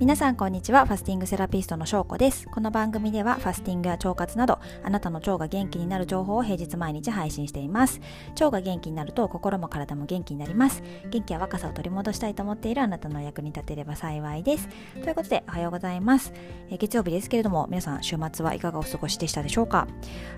[0.00, 0.86] 皆さんこんにちは。
[0.86, 2.48] ファスティングセラピストの翔子です。
[2.48, 8.00] この番組ではファスティングや腸活などあなたの腸が元気になる情報を平日毎日配信しています。
[8.30, 10.82] 腸が元気になると心も体も元気になります。
[11.10, 14.70] 元気や若さを取り戻したいと思っているあなたの役に立てれば幸いです。
[15.02, 16.32] ということでおはようございます。
[16.70, 19.86] え月曜日ですけれども皆さん週末はいかがお過ごしでしたでしょうか？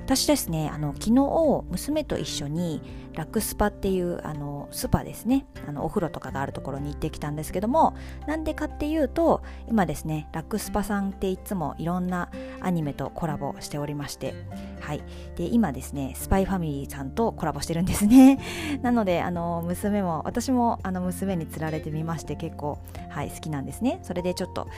[0.06, 2.82] 私ですねあの昨日娘と一緒に
[3.14, 5.46] ラクスパっていうあのスパですね。
[5.68, 7.94] あのお風呂とかがあるところに行ってきたんですけども
[8.26, 12.30] なんでかっていうと今ですねラクスパさんっていつもいろんな
[12.60, 14.34] アニメとコラボしておりまして
[14.80, 15.02] はい。
[15.36, 18.38] で今ですねスパイファミリーさんとコラボしてるんですね。
[18.82, 22.78] なのであの娘も私もあの娘につられてみまして結構
[23.08, 24.00] はい好きなんですね。
[24.02, 24.68] それでちょっと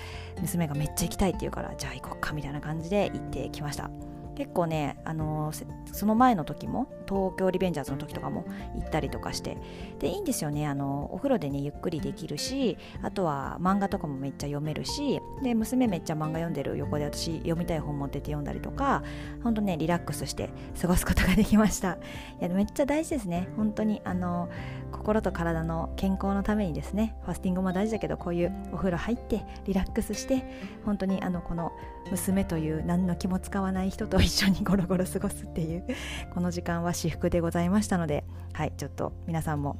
[0.40, 3.90] 娘がめっちゃ行きたいって言うからじゃあ行こっかみたいな感じで行ってきました。
[4.36, 5.52] 結構ね、あの、
[5.92, 8.44] その前の時も東京リベンジャーズの時とかも
[8.74, 9.56] 行ったりとかして
[9.98, 19.02] でいいんですよね、あの、お風呂でねゆっくりできるしあとは漫画とかもめっちゃ読めるしで娘めっちゃ漫画読んでる横で私読みたい本持ってて読んだりとか
[19.42, 21.98] 本当ねリラックスして過ごすことができました。
[22.40, 23.48] いやめっちゃ大事ですね。
[23.56, 24.48] 本当にあの、
[24.92, 27.16] 心と体の健康のためにですね。
[27.22, 30.44] ファスティングも大事だけどこういうお風呂入ってリラックスして
[30.84, 31.72] 本当にあのこの
[32.10, 35.84] 娘という何の気も使わない人と一緒にゴロゴロ過ごすっていう
[36.32, 39.76] この時間は私服でございましたのではいちょっと皆さんも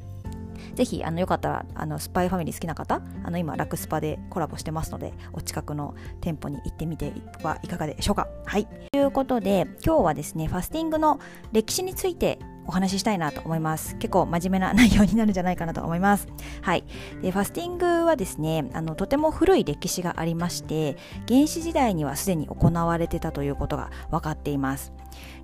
[0.75, 8.28] ぜひあのよかったらあのスパイファミリー好きな方あの今ラクスパでコラボしてますのでお近くの店舗に行ってみてはいかがでしょうか。
[8.45, 8.67] はい。
[8.92, 11.20] ということで今日はですねファスティングの
[11.53, 13.97] 歴史についてお話ししたいなと思います。
[13.97, 16.29] 結構真面目な内容になるんじゃないかなと思います。
[16.62, 16.84] はい。
[17.23, 20.97] で、ファスティングはですね、あの、とても古い歴史がありまして、
[21.29, 24.93] 原始時代にはすでに行われてたということが分かっています。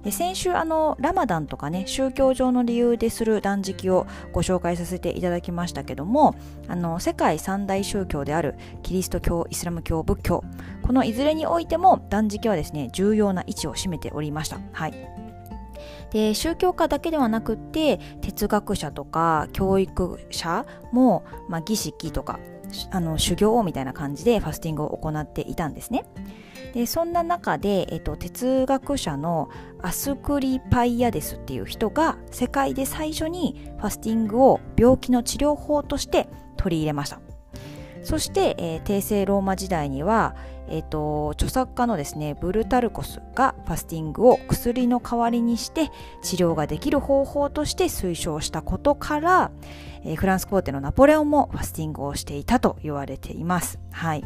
[0.03, 6.35] で先週あのラマダンとかね宗教上の理由でする断食をご紹介させていただきましたけども
[6.69, 10.45] あの世界三大宗教であるキリスト教イスラム教仏教
[10.83, 15.20] このいずれにおいても断食はですね重要な位置を占めておりましたはい
[16.11, 22.41] で宗教家だけではなくって哲学者とか教育者も、まあ、儀式とか
[22.91, 26.05] あの修行みたいな感じでファスティングを行っていたんですね。
[26.73, 29.49] でそんな中で、えっと、哲学者の
[29.83, 37.21] アスクリ・パイアデスっていう人が世界で最初にファスティングを病気の治療法として取り入れました。
[38.03, 40.35] そして、えー、帝政ローマ時代には、
[40.69, 45.91] えーと、著作家のですねブルタルコスがファスティングを薬の代わりにして
[46.23, 49.51] 治療ができる方法として推奨したことから、
[50.05, 53.79] えー、フランス皇帝のナポレオンもファスティングをしていたと言われています。
[53.91, 54.25] はい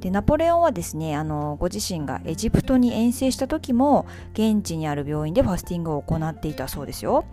[0.00, 7.24] でナポレオンはですねあのご自身がエジプトに遠征した時も現地にある病院でファスティングを行っていたそうですよ。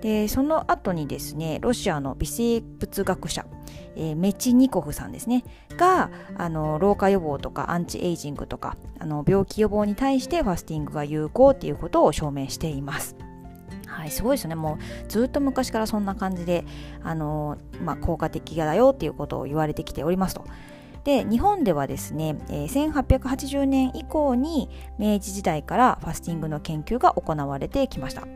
[0.00, 3.46] でその後にですねロシアの微生物学者、
[3.96, 5.44] えー、メチニコフさんですね
[5.76, 13.16] があの老化予防とかアンチエイジングとかあの病気予防に対してファスティングが有効っていうことを証明しています。
[13.86, 14.54] はい、すごいですね。
[14.54, 16.64] もうずっと昔からそんな感じで、
[17.02, 20.44] あのまあ、効果的だよっていうことを言われてきておりますと。
[21.04, 24.68] で日本ではですね、えー、1880年以降に
[24.98, 28.26] 明治時代からファスティングの研究が行われてきました。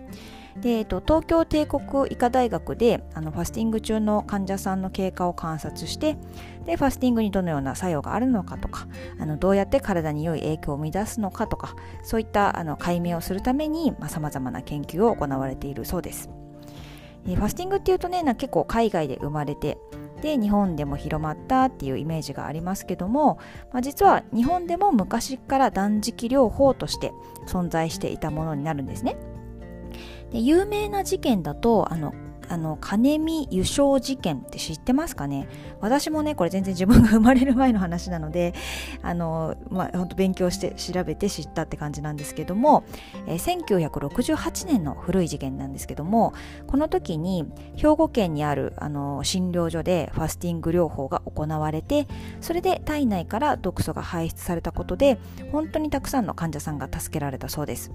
[0.61, 6.17] で、えっと、東京帝国医科大学であのファスティング中の患者さんの経過を観察して
[6.65, 8.87] でファスティングにどのような作用があるのかとか
[9.19, 16.31] あのどうやって体に良い影響を生み出すのかとかそういったあの解明をするためにさまざ、まな研究を行われているそうです。
[17.27, 19.79] ファスティングっていうとね結構海外で生まれて
[20.21, 23.39] で日本でも広まったっていうイメージがありますけども、
[23.73, 27.13] まあ、実は日本でも昔から断食療法として
[27.47, 29.17] 存在していたものになるんですね。
[30.35, 32.13] で有名な事件だとあの
[32.49, 35.49] あの金見輸送事件って知ってますかね？
[35.81, 38.53] 私もねこれ全然自分が生まれる前の話なので
[39.01, 42.85] あの、まあ、本当勉強して調べて知ったって感じなんですけども、
[43.27, 46.35] えー、1968年の古い事件なんですけども
[46.67, 47.47] この時に
[47.77, 52.07] 兵庫県にあるあの診療所でファスティング療法が行われて
[52.43, 55.19] それで体内から毒素が排出されたことで
[55.51, 57.91] 本当にたくさんの患者さんが助けられたそうです。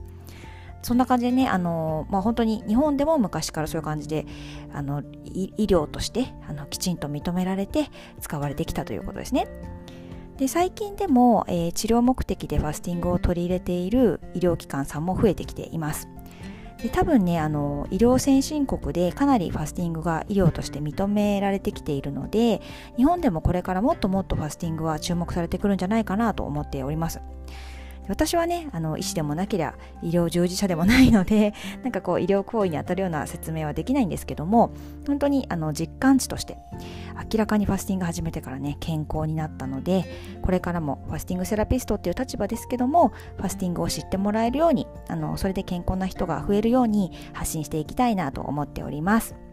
[0.82, 4.26] そんな感じでね、あのまあ、本当に日本でも昔からそういう感じで
[4.74, 7.90] あの医療としてあのきちんと認められて
[8.22, 9.48] 使われてきたということですね。
[10.38, 16.08] で最近でも、えー、治療目的でファスティングを取り入れている医療機関さんも増えてきています。
[16.82, 22.62] で多分ねあの医療先進国でかなりファスティングが医療として認められてきているので
[22.96, 27.20] 日本でもこれからもっともっとファスティングは注目されてくるんじゃないかなと思っております。
[28.10, 31.54] 私はねあの医師でもなければ医療従事者でもないので
[31.84, 34.72] なんかこう医療行為に当たるような説明はできないんですけども
[35.08, 36.58] 本当にあの実感値として
[37.32, 40.06] 明らかにファスティング始めてからね健康になったので
[40.42, 49.49] これからもファスティングセラピストっていう立場ですけどもファスティングを知ってもらえるようにあのそれで健康な人が増えるように発信していきたいなと思っております。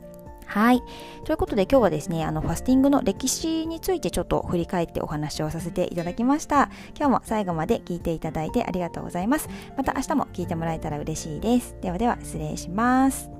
[0.46, 0.82] はい。
[1.24, 6.70] ということで今日はですね、あのファスティングの歴史についてちょっと振り返ってお話をさせていただきました。
[6.96, 9.48] 今日も最後まで聞いていただいてありがとうございます。
[9.76, 11.76] また明日も聞いてもらえたら嬉しいです。
[11.82, 13.35] ではでは失礼します。